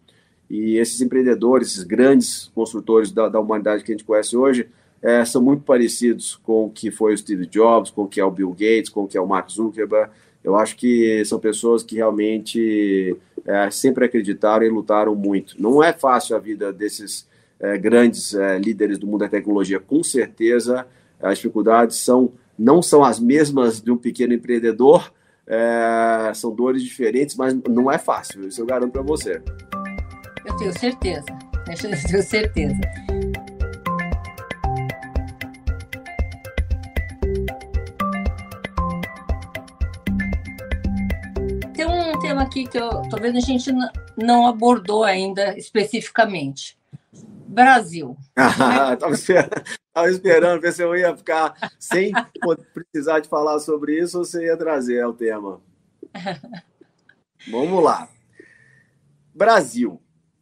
[0.48, 4.68] e esses empreendedores, esses grandes construtores da, da humanidade que a gente conhece hoje,
[5.02, 8.24] é, são muito parecidos com o que foi o Steve Jobs, com o que é
[8.24, 10.10] o Bill Gates, com o que é o Mark Zuckerberg.
[10.42, 15.60] Eu acho que são pessoas que realmente é, sempre acreditaram e lutaram muito.
[15.60, 17.26] Não é fácil a vida desses
[17.60, 20.86] é, grandes é, líderes do mundo da tecnologia, com certeza
[21.20, 25.12] as dificuldades são não são as mesmas de um pequeno empreendedor,
[26.34, 29.42] são dores diferentes, mas não é fácil, isso eu garanto para você.
[30.46, 31.26] Eu tenho certeza,
[31.68, 32.80] eu tenho certeza.
[41.74, 43.72] Tem um tema aqui que eu tô vendo a gente
[44.16, 46.78] não abordou ainda especificamente.
[47.54, 48.16] Brasil.
[48.92, 52.12] Estava esperando, tava esperando ver se eu ia ficar sem
[52.72, 55.60] precisar de falar sobre isso ou se ia trazer o tema.
[57.48, 58.08] Vamos lá.
[59.34, 60.00] Brasil.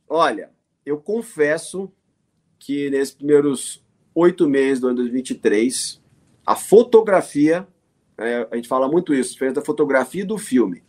[0.09, 0.51] Olha,
[0.85, 1.93] eu confesso
[2.59, 6.01] que nesses primeiros oito meses do ano 2023,
[6.47, 7.67] a fotografia,
[8.19, 10.83] é, a gente fala muito isso, diferente da fotografia e do filme.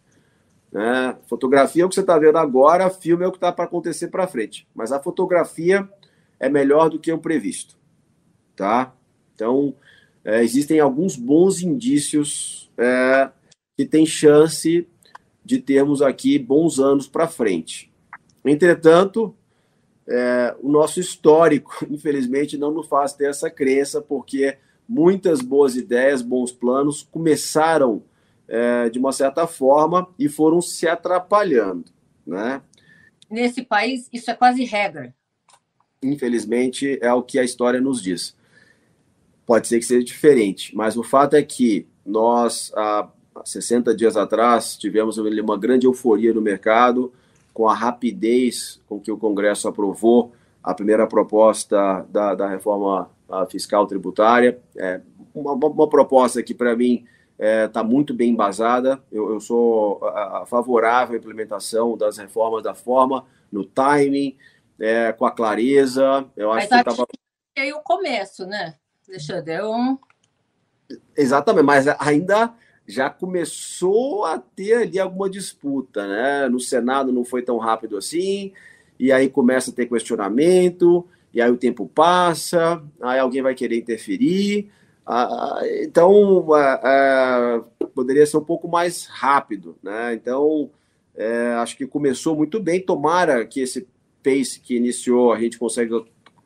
[0.72, 1.16] Né?
[1.28, 4.08] Fotografia é o que você está vendo agora, filme é o que está para acontecer
[4.08, 4.68] para frente.
[4.74, 5.88] Mas a fotografia
[6.40, 7.78] é melhor do que o previsto.
[8.56, 8.94] Tá?
[9.34, 9.76] Então,
[10.24, 13.30] é, existem alguns bons indícios é,
[13.76, 14.88] que tem chance
[15.44, 17.92] de termos aqui bons anos para frente.
[18.46, 19.36] Entretanto,
[20.08, 26.22] é, o nosso histórico, infelizmente, não nos faz ter essa crença, porque muitas boas ideias,
[26.22, 28.04] bons planos começaram
[28.48, 31.86] é, de uma certa forma e foram se atrapalhando.
[32.26, 32.62] Né?
[33.30, 35.14] Nesse país, isso é quase regra.
[36.04, 38.36] Infelizmente, é o que a história nos diz.
[39.46, 43.08] Pode ser que seja diferente, mas o fato é que nós, há
[43.44, 47.12] 60 dias atrás, tivemos uma grande euforia no mercado
[47.54, 53.10] com a rapidez com que o Congresso aprovou a primeira proposta da, da reforma
[53.50, 54.60] fiscal tributária.
[54.76, 55.02] É
[55.34, 59.02] uma, uma proposta que, para mim, está é, tá muito bem embasada.
[59.12, 64.36] Eu, eu sou a, a favorável à implementação das reformas da forma, no timing,
[64.80, 66.26] é, com a clareza.
[66.36, 67.08] Eu acho mas que estava.
[67.58, 68.76] aí o começo, né?
[69.08, 69.98] Deixa eu ver um.
[71.16, 72.54] Exatamente, mas ainda
[72.88, 76.50] já começou a ter ali alguma disputa, né?
[76.50, 78.52] No Senado não foi tão rápido assim,
[79.00, 83.78] e aí começa a ter questionamento, e aí o tempo passa, aí alguém vai querer
[83.78, 84.70] interferir.
[85.06, 87.62] Ah, então, ah, ah,
[87.94, 90.14] poderia ser um pouco mais rápido, né?
[90.14, 90.70] Então,
[91.16, 92.80] é, acho que começou muito bem.
[92.80, 93.88] Tomara que esse
[94.24, 96.04] pace que iniciou, a gente consiga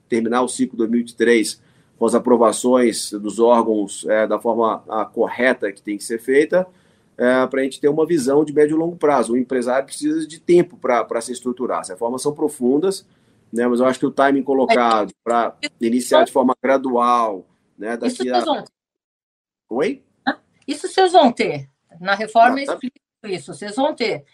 [0.10, 1.62] terminar o ciclo 2023
[1.98, 6.68] com as aprovações dos órgãos é, da forma a, correta que tem que ser feita,
[7.18, 9.34] é, para a gente ter uma visão de médio e longo prazo.
[9.34, 11.80] O empresário precisa de tempo para se estruturar.
[11.80, 13.06] As reformas são profundas,
[13.52, 17.46] né, mas eu acho que o timing colocado para iniciar de forma gradual,
[17.78, 18.40] né, daqui isso a...
[18.42, 18.64] Vão...
[19.70, 20.04] Oi?
[20.68, 21.70] Isso vocês vão ter.
[22.00, 24.26] Na reforma explica isso, vocês vão ter.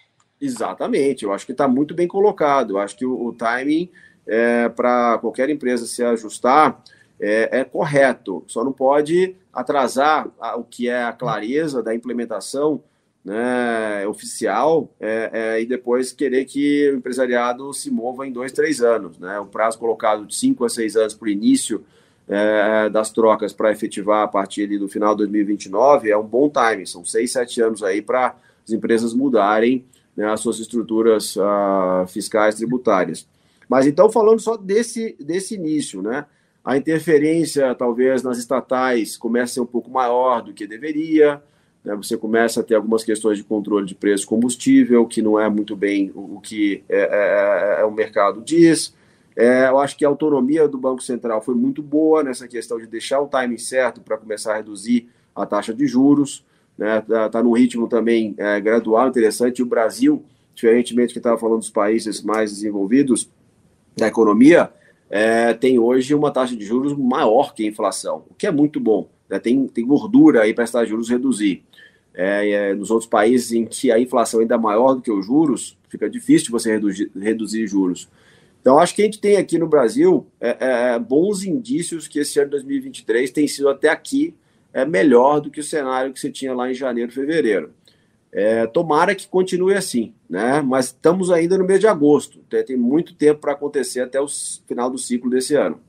[0.43, 2.71] Exatamente, eu acho que está muito bem colocado.
[2.71, 3.89] Eu acho que o, o timing
[4.27, 6.84] é, para qualquer empresa se ajustar
[7.17, 12.84] é, é correto, só não pode atrasar a, o que é a clareza da implementação
[13.23, 18.82] né, oficial é, é, e depois querer que o empresariado se mova em dois, três
[18.82, 19.17] anos.
[19.17, 19.39] Né?
[19.39, 21.86] O prazo colocado de cinco a seis anos para o início
[22.27, 26.86] é, das trocas para efetivar a partir do final de 2029 é um bom timing,
[26.86, 32.56] são seis, sete anos aí para as empresas mudarem né, as suas estruturas uh, fiscais
[32.56, 33.28] tributárias.
[33.67, 36.26] Mas então, falando só desse, desse início, né?
[36.63, 41.41] A interferência, talvez, nas estatais comece a ser um pouco maior do que deveria.
[41.84, 41.93] Né?
[41.95, 45.49] Você começa a ter algumas questões de controle de preço de combustível, que não é
[45.49, 48.95] muito bem o, o que é, é, é, é o mercado diz.
[49.36, 52.88] É, eu acho que a autonomia do Banco Central foi muito boa nessa questão de
[52.88, 56.45] deixar o timing certo para começar a reduzir a taxa de juros.
[56.77, 57.01] Né?
[57.01, 59.62] Tá, tá num ritmo também é, gradual, interessante.
[59.62, 60.23] O Brasil,
[60.55, 63.29] diferentemente que estava falando dos países mais desenvolvidos
[63.95, 64.71] da economia,
[65.09, 68.79] é, tem hoje uma taxa de juros maior que a inflação, o que é muito
[68.79, 69.07] bom.
[69.29, 69.39] Né?
[69.39, 71.63] Tem, tem gordura aí para essa taxa de juros reduzir.
[72.15, 75.25] É, é, nos outros países em que a inflação ainda é maior do que os
[75.25, 78.07] juros, fica difícil você reduzir, reduzir juros.
[78.62, 80.57] Então, acho que a gente tem aqui no Brasil é,
[80.93, 84.33] é, bons indícios que esse ano de 2023 tem sido até aqui
[84.73, 87.73] é, melhor do que o cenário que você tinha lá em janeiro, fevereiro.
[88.31, 90.59] É, tomara que continue assim, né?
[90.62, 94.27] Mas estamos ainda no mês de agosto, tem, tem muito tempo para acontecer até o
[94.67, 95.79] final do ciclo desse ano.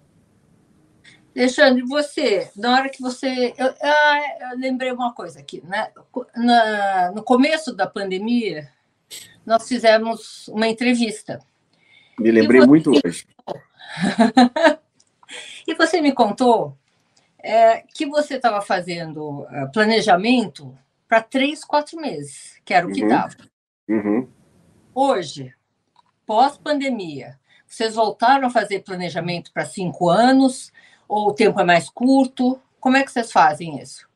[1.35, 3.55] Alexandre, você, na hora que você.
[3.57, 4.21] Eu, ah,
[4.53, 5.91] eu lembrei uma coisa aqui, né?
[6.37, 8.69] Na, no começo da pandemia,
[9.45, 11.41] nós fizemos uma entrevista.
[12.21, 12.67] Me lembrei você...
[12.67, 13.27] muito hoje.
[15.67, 16.77] e você me contou
[17.45, 20.77] é, que você estava fazendo uh, planejamento
[21.07, 23.05] para três, quatro meses, que era o que.
[23.05, 23.11] Uhum.
[23.87, 24.29] Uhum.
[24.95, 25.53] Hoje,
[26.25, 30.73] pós-pandemia, vocês voltaram a fazer planejamento para cinco anos?
[31.07, 32.59] Ou o tempo é mais curto?
[32.81, 34.09] Como é que vocês fazem isso?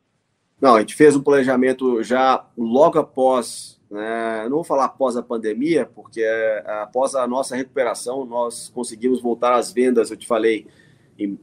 [0.59, 5.23] Não, a gente fez um planejamento já logo após, né, não vou falar após a
[5.23, 10.67] pandemia, porque é, após a nossa recuperação nós conseguimos voltar às vendas, eu te falei,
[11.19, 11.39] em,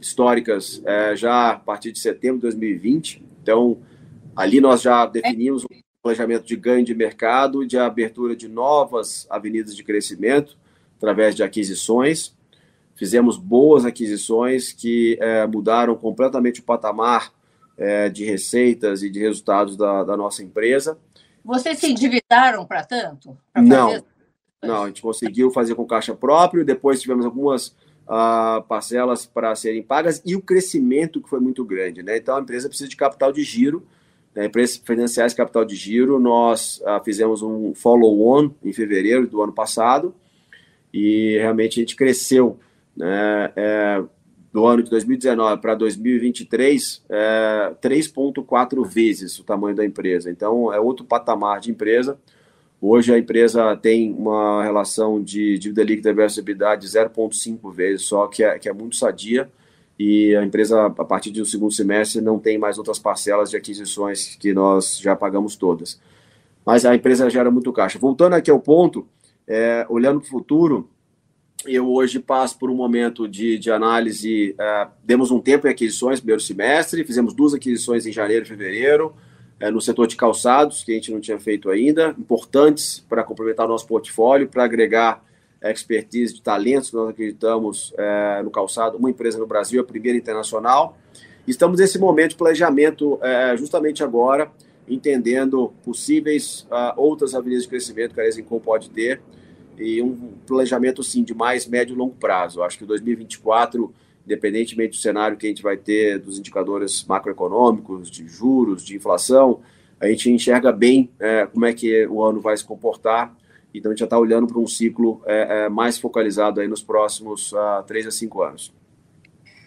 [0.00, 3.22] históricas é, já a partir de setembro de 2020.
[3.42, 3.78] Então,
[4.34, 5.68] ali nós já definimos um
[6.02, 10.56] planejamento de ganho de mercado, de abertura de novas avenidas de crescimento
[10.96, 12.34] através de aquisições.
[12.94, 17.32] Fizemos boas aquisições que é, mudaram completamente o patamar
[17.76, 20.98] é, de receitas e de resultados da, da, nossa empresa.
[21.42, 23.36] Vocês se endividaram para tanto?
[23.52, 24.04] Pra não, fazer...
[24.62, 27.74] não, a gente conseguiu fazer com caixa próprio, depois tivemos algumas
[28.10, 32.02] uh, parcelas para serem pagas e o crescimento que foi muito grande.
[32.02, 32.16] Né?
[32.16, 33.86] Então a empresa precisa de capital de giro,
[34.34, 34.46] né?
[34.46, 36.18] empresas financiais capital de giro.
[36.18, 40.12] Nós uh, fizemos um follow-on em fevereiro do ano passado
[40.92, 42.58] e realmente a gente cresceu.
[42.96, 43.52] Né?
[43.54, 44.02] É,
[44.52, 50.28] do ano de 2019 para 2023 é 3,4 vezes o tamanho da empresa.
[50.28, 52.18] Então, é outro patamar de empresa.
[52.80, 58.26] Hoje, a empresa tem uma relação de dívida líquida versus EBITDA de 0,5 vezes, só
[58.26, 59.50] que é, que é muito sadia.
[59.98, 64.34] E a empresa, a partir do segundo semestre, não tem mais outras parcelas de aquisições
[64.36, 66.00] que nós já pagamos todas.
[66.64, 67.98] Mas a empresa gera muito caixa.
[67.98, 69.06] Voltando aqui ao ponto,
[69.46, 70.88] é, olhando para o futuro,
[71.66, 74.52] eu hoje passo por um momento de, de análise.
[74.52, 79.14] Uh, demos um tempo em aquisições, primeiro semestre, fizemos duas aquisições em janeiro e fevereiro,
[79.62, 83.66] uh, no setor de calçados, que a gente não tinha feito ainda, importantes para complementar
[83.66, 85.24] o nosso portfólio, para agregar
[85.62, 90.96] expertise de talentos nós acreditamos uh, no calçado, uma empresa no Brasil, a primeira internacional.
[91.46, 93.18] Estamos nesse momento de planejamento,
[93.56, 94.52] justamente agora,
[94.86, 99.20] entendendo possíveis outras avenidas de crescimento que a Resencom pode ter
[99.80, 102.62] e um planejamento sim de mais médio e longo prazo.
[102.62, 103.92] Acho que 2024,
[104.30, 109.60] independentemente do cenário que a gente vai ter dos indicadores macroeconômicos, de juros, de inflação,
[109.98, 113.34] a gente enxerga bem é, como é que o ano vai se comportar.
[113.74, 116.82] Então a gente já está olhando para um ciclo é, é, mais focalizado aí nos
[116.82, 118.72] próximos uh, três a cinco anos.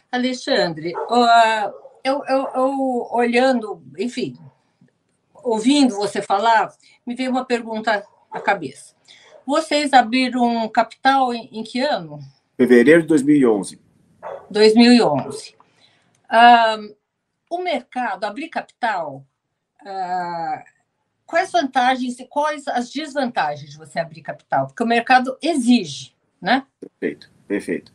[0.10, 1.74] Alexandre, uh,
[2.04, 4.36] eu, eu, eu olhando, enfim,
[5.44, 6.74] ouvindo você falar,
[7.06, 8.94] me veio uma pergunta à cabeça.
[9.46, 12.20] Vocês abriram capital em, em que ano?
[12.58, 13.83] Fevereiro de 2011.
[14.50, 15.56] 2011.
[16.26, 16.96] Uh,
[17.50, 19.26] o mercado, abrir capital,
[19.82, 20.64] uh,
[21.26, 24.68] quais vantagens e quais as desvantagens de você abrir capital?
[24.68, 26.66] Porque o mercado exige, né?
[26.80, 27.94] Perfeito, perfeito.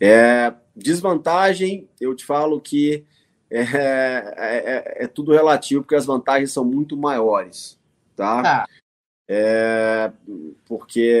[0.00, 3.04] É, desvantagem, eu te falo que
[3.50, 3.72] é, é,
[4.36, 7.78] é, é, tudo relativo, porque as vantagens são muito maiores,
[8.14, 8.42] tá?
[8.42, 8.68] tá.
[9.30, 10.10] É,
[10.64, 11.14] porque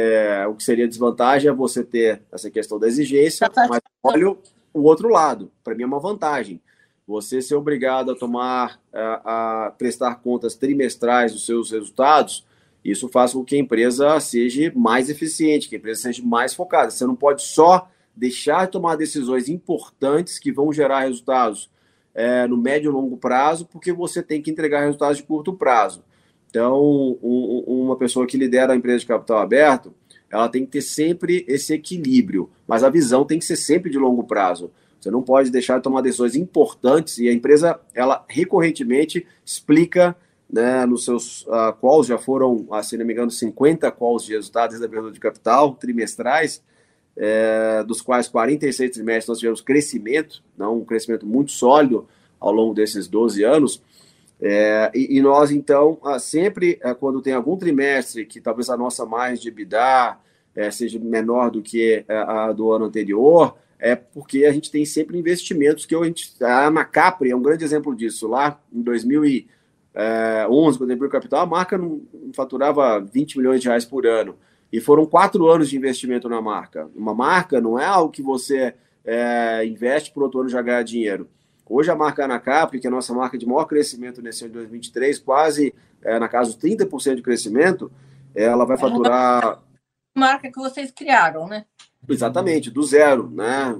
[0.48, 4.34] o que seria desvantagem é você ter essa questão da exigência, mas olha
[4.72, 5.50] o outro lado.
[5.62, 6.60] Para mim é uma vantagem.
[7.06, 12.46] Você ser obrigado a tomar, a, a, prestar contas trimestrais dos seus resultados,
[12.84, 16.90] isso faz com que a empresa seja mais eficiente, que a empresa seja mais focada.
[16.90, 21.70] Você não pode só deixar de tomar decisões importantes que vão gerar resultados
[22.14, 26.02] é, no médio e longo prazo, porque você tem que entregar resultados de curto prazo.
[26.58, 29.94] Então, um, uma pessoa que lidera a empresa de capital aberto,
[30.28, 33.96] ela tem que ter sempre esse equilíbrio, mas a visão tem que ser sempre de
[33.96, 34.72] longo prazo.
[35.00, 40.16] Você não pode deixar de tomar decisões importantes e a empresa, ela recorrentemente explica
[40.50, 44.32] né, nos seus uh, calls, já foram, uh, se não me engano, 50 calls de
[44.32, 46.60] resultados da abertura de capital trimestrais,
[47.16, 52.08] é, dos quais 46 trimestres nós tivemos crescimento, não um crescimento muito sólido
[52.40, 53.80] ao longo desses 12 anos,
[54.40, 58.76] é, e, e, nós, então, ah, sempre, é, quando tem algum trimestre que talvez a
[58.76, 60.16] nossa margem de EBITDA
[60.54, 64.84] é, seja menor do que é, a do ano anterior, é porque a gente tem
[64.84, 68.26] sempre investimentos que a, gente, a Macapri é um grande exemplo disso.
[68.28, 69.48] Lá em 2011,
[70.78, 74.36] quando abriu o capital, a marca não, não faturava 20 milhões de reais por ano.
[74.72, 76.90] E foram quatro anos de investimento na marca.
[76.94, 78.74] Uma marca não é algo que você
[79.04, 81.28] é, investe por outro ano já ganhar dinheiro.
[81.68, 84.58] Hoje a marca Anacap, que é a nossa marca de maior crescimento nesse ano de
[84.58, 87.90] 2023, quase é, na casa dos 30% de crescimento,
[88.34, 89.62] ela vai faturar.
[90.16, 91.64] Marca que vocês criaram, né?
[92.08, 93.78] Exatamente, do zero, né?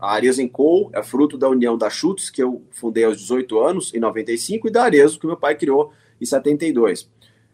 [0.00, 3.94] A Arezo Co é fruto da união da Chutes, que eu fundei aos 18 anos,
[3.94, 7.08] em 95, e da Arezo, que meu pai criou em 72.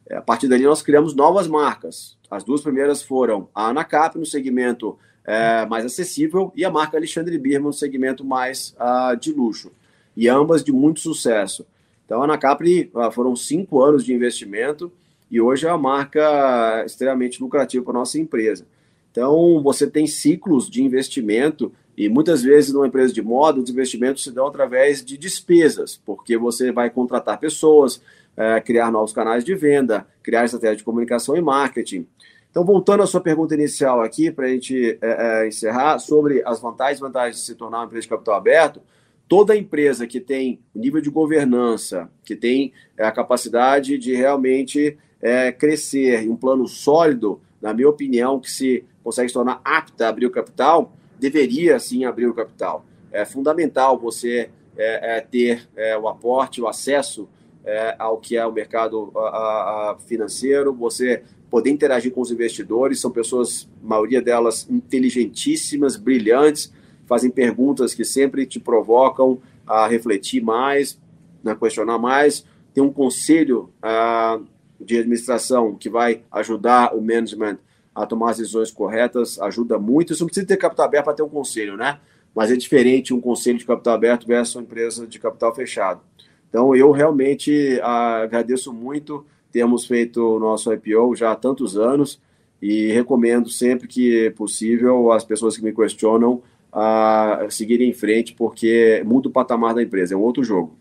[0.08, 2.16] É, a partir dali, nós criamos novas marcas.
[2.30, 7.38] As duas primeiras foram a Anacap, no segmento é, mais acessível, e a marca Alexandre
[7.38, 9.72] Birman, no segmento mais uh, de luxo.
[10.16, 11.66] E ambas de muito sucesso.
[12.04, 14.92] Então, a Anacapri uh, foram cinco anos de investimento
[15.30, 18.66] e hoje é uma marca extremamente lucrativa para a nossa empresa.
[19.10, 24.24] Então, você tem ciclos de investimento e muitas vezes numa empresa de moda, os investimentos
[24.24, 28.02] se dão através de despesas, porque você vai contratar pessoas,
[28.36, 32.06] é, criar novos canais de venda, criar estratégia de comunicação e marketing.
[32.54, 36.60] Então, voltando à sua pergunta inicial aqui, para a gente é, é, encerrar, sobre as
[36.60, 38.80] vantagens e vantagens de se tornar uma empresa de capital aberto,
[39.26, 45.50] toda empresa que tem nível de governança, que tem é, a capacidade de realmente é,
[45.50, 50.08] crescer em um plano sólido, na minha opinião, que se consegue se tornar apta a
[50.08, 52.84] abrir o capital, deveria sim abrir o capital.
[53.10, 55.68] É fundamental você é, é, ter
[56.00, 57.28] o aporte, o acesso
[57.64, 63.00] é, ao que é o mercado a, a financeiro, você poder interagir com os investidores,
[63.00, 66.72] são pessoas, a maioria delas, inteligentíssimas, brilhantes,
[67.06, 70.98] fazem perguntas que sempre te provocam a refletir mais,
[71.44, 72.44] a né, questionar mais.
[72.72, 74.44] Tem um conselho uh,
[74.80, 77.58] de administração que vai ajudar o management
[77.94, 80.12] a tomar as decisões corretas, ajuda muito.
[80.12, 82.00] Isso não precisa ter capital aberto para ter um conselho, né?
[82.34, 86.00] Mas é diferente um conselho de capital aberto versus uma empresa de capital fechado.
[86.48, 89.24] Então, eu realmente uh, agradeço muito
[89.54, 92.20] termos feito o nosso IPO já há tantos anos
[92.60, 96.42] e recomendo sempre que possível as pessoas que me questionam
[96.72, 100.76] a seguirem em frente, porque muda o patamar da empresa, é um outro jogo.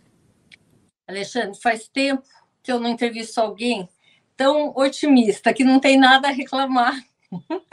[1.07, 2.23] Alexandre, faz tempo
[2.63, 3.87] que eu não entrevisto alguém
[4.35, 6.99] tão otimista, que não tem nada a reclamar.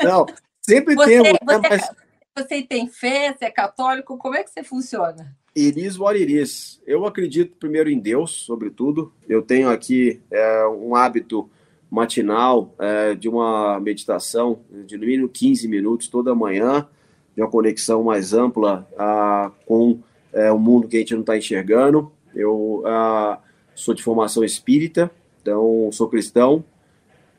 [0.03, 0.27] Não,
[0.61, 1.31] sempre você, temos.
[1.31, 1.91] Né, você, né, mas...
[2.37, 5.35] você tem fé, você é católico, como é que você funciona?
[5.55, 6.81] Iris what iris.
[6.87, 9.13] Eu acredito primeiro em Deus, sobretudo.
[9.29, 11.51] Eu tenho aqui é, um hábito
[11.91, 16.87] matinal é, de uma meditação de no mínimo 15 minutos toda manhã
[17.35, 20.01] de uma conexão mais ampla ah, com
[20.33, 22.13] é, o mundo que a gente não está enxergando.
[22.35, 23.41] Eu ah,
[23.75, 26.65] sou de formação espírita, então sou cristão,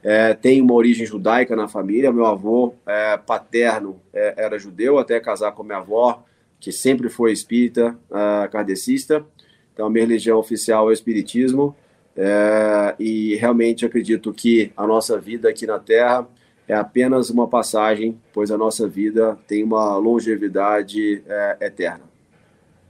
[0.03, 2.11] é, tenho uma origem judaica na família.
[2.11, 6.23] Meu avô é, paterno é, era judeu, até casar com minha avó,
[6.61, 9.25] que sempre foi espírita, uh, kardecista.
[9.73, 11.75] Então, a minha religião oficial é o espiritismo.
[12.15, 16.27] É, e realmente acredito que a nossa vida aqui na Terra
[16.67, 22.03] é apenas uma passagem, pois a nossa vida tem uma longevidade é, eterna.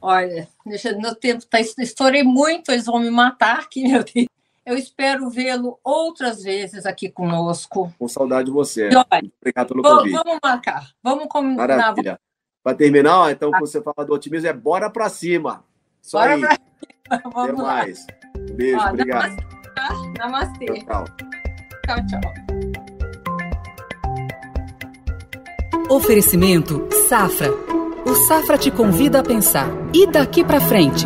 [0.02, 0.48] Olha,
[1.00, 4.28] meu tempo tá, estourei muito, eles vão me matar aqui, meu Deus.
[4.66, 7.94] Eu espero vê-lo outras vezes aqui conosco.
[7.98, 8.88] Com saudade de você.
[8.88, 10.24] olha, Obrigado pelo vamos, convite.
[10.24, 10.92] Vamos marcar.
[11.02, 11.68] Vamos combinar.
[11.68, 12.20] Maravilha.
[12.64, 15.64] Para terminar, então, quando você fala do otimismo, é bora para cima.
[16.02, 16.42] Só bora aí.
[16.42, 16.58] Pra...
[17.34, 17.68] Vamos Até lá.
[17.68, 18.06] mais.
[18.38, 19.36] Um beijo, Ó, obrigado.
[20.18, 20.20] Namastê.
[20.20, 20.66] Namastê.
[20.66, 21.06] Tchau, tchau.
[21.86, 22.22] tchau, tchau.
[25.90, 27.52] Oferecimento Safra.
[28.06, 29.68] O Safra te convida a pensar.
[29.94, 31.06] E daqui para frente?